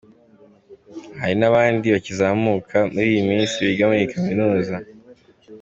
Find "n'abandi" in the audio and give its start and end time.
1.39-1.85